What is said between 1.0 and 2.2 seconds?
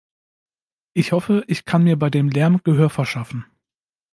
hoffe, ich kann mir bei